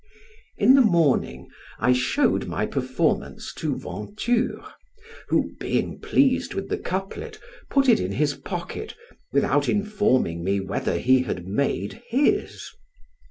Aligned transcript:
In 0.57 0.73
the 0.73 0.81
morning 0.81 1.47
I 1.77 1.93
showed 1.93 2.47
my 2.47 2.65
performance 2.65 3.53
to 3.57 3.77
Venture, 3.77 4.59
who, 5.27 5.51
being 5.59 5.99
pleased 5.99 6.55
with 6.55 6.69
the 6.69 6.79
couplet, 6.79 7.39
put 7.69 7.87
it 7.87 7.99
in 7.99 8.13
his 8.13 8.33
pocket, 8.33 8.95
without 9.31 9.69
informing 9.69 10.43
me 10.43 10.59
whether 10.59 10.97
he 10.97 11.21
had 11.21 11.45
made 11.45 12.01
his. 12.07 12.67